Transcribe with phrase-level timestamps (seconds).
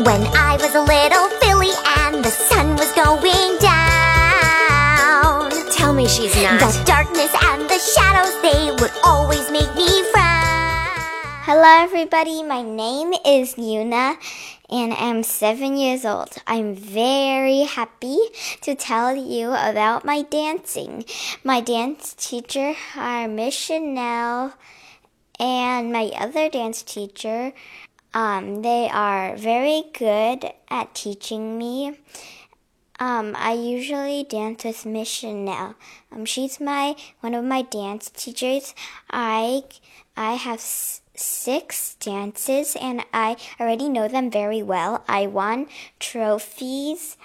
[0.00, 5.50] When I was a little filly and the sun was going down.
[5.70, 6.58] Tell me she's not.
[6.58, 10.88] The darkness and the shadows, they would always make me frown.
[11.44, 12.42] Hello, everybody.
[12.42, 14.16] My name is Yuna,
[14.70, 16.34] and I'm seven years old.
[16.46, 18.20] I'm very happy
[18.62, 21.04] to tell you about my dancing.
[21.44, 24.54] My dance teacher are Miss Chanel
[25.38, 27.52] and my other dance teacher.
[28.12, 31.98] Um, they are very good at teaching me.
[32.98, 35.74] Um, I usually dance with Miss Chanel.
[36.12, 38.74] Um, she's my one of my dance teachers.
[39.10, 39.62] I
[40.16, 45.02] I have s- six dances and I already know them very well.
[45.08, 45.68] I won
[45.98, 47.16] trophies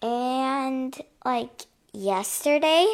[0.00, 2.86] and like yesterday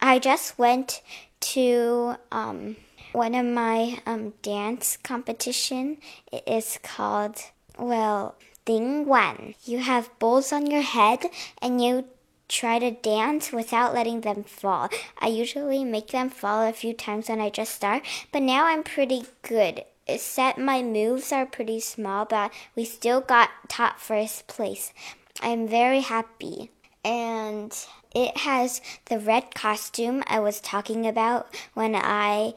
[0.00, 1.02] I just went
[1.40, 2.76] to um
[3.12, 5.98] one of my um dance competition.
[6.32, 7.42] It is called
[7.78, 9.54] well Ding Wan.
[9.64, 11.26] You have bowls on your head
[11.62, 12.04] and you
[12.48, 14.88] try to dance without letting them fall.
[15.18, 18.82] I usually make them fall a few times when I just start, but now I'm
[18.82, 19.84] pretty good.
[20.08, 24.92] Except my moves are pretty small, but we still got top first place.
[25.40, 26.70] I'm very happy.
[27.04, 27.76] And
[28.14, 32.54] it has the red costume I was talking about when I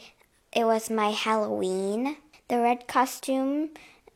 [0.52, 2.16] it was my Halloween.
[2.48, 3.70] The red costume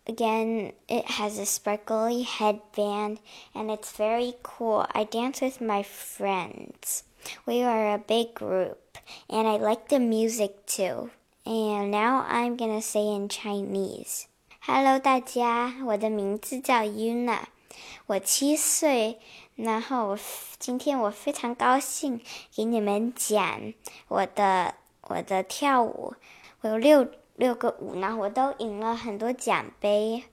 [0.07, 3.21] again it has a sparkly headband
[3.55, 4.87] and it's very cool.
[4.93, 7.05] I dance with my friends.
[7.47, 11.11] We are a big group and I like the music too.
[11.45, 14.27] And now I'm gonna say in Chinese.
[14.61, 17.41] Hello 大家，我的名字叫 Yuna，
[18.07, 19.19] 我七岁。
[19.57, 20.19] 然后我
[20.59, 22.21] 今天我非常高兴
[22.55, 23.73] 给你们讲
[24.07, 24.75] 我的
[25.08, 26.14] 我的跳舞，
[26.62, 30.24] 我有六六个舞呢，我都赢了很多奖杯，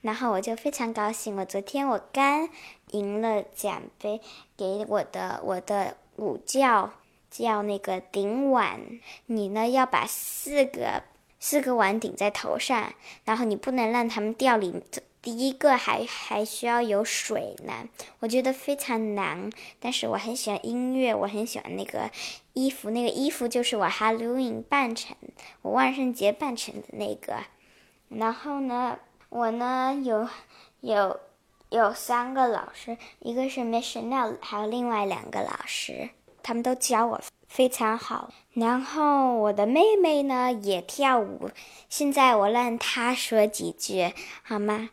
[0.00, 1.36] 然后我就非常高兴。
[1.36, 2.48] 我昨天我刚
[2.92, 4.20] 赢了奖杯，
[4.56, 6.92] 给我的我的舞叫
[7.30, 8.80] 叫那个顶碗，
[9.26, 11.02] 你呢要把四个
[11.38, 12.92] 四个碗顶在头上，
[13.24, 14.82] 然后你不能让它们掉里。
[15.24, 19.48] 第一个还还需要有水呢，我觉得非常难。
[19.80, 22.10] 但是我很喜欢音乐，我很喜欢那个
[22.52, 25.16] 衣服，那个衣服就是我 Halloween 扮成，
[25.62, 27.38] 我万圣节扮成的那个。
[28.10, 28.98] 然后呢，
[29.30, 30.28] 我呢有
[30.82, 31.18] 有
[31.70, 36.10] 有三个老师，一个是 Miss Nell，还有另外两个老师，
[36.42, 37.18] 他们都教我
[37.48, 38.30] 非常好。
[38.52, 41.48] 然后我的妹妹呢也跳舞，
[41.88, 44.12] 现在我让她说几句
[44.42, 44.90] 好吗？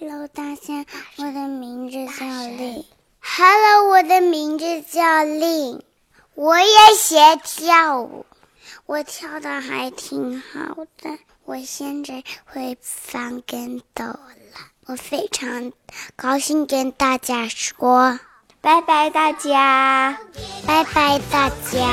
[0.00, 0.86] Hello，大家，
[1.16, 2.84] 我的名字叫令。
[3.20, 5.82] Hello，我的名字叫令。
[6.36, 8.24] 我也学跳舞，
[8.86, 11.18] 我跳的还挺好的。
[11.44, 14.20] 我现在会翻跟斗了，
[14.86, 15.72] 我非常
[16.14, 18.20] 高兴跟大家说，
[18.60, 20.16] 拜拜大家。
[20.64, 21.88] 拜拜大家。